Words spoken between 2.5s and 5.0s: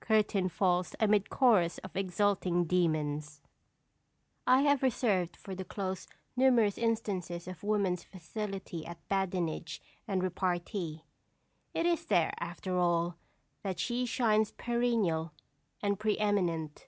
demons. I have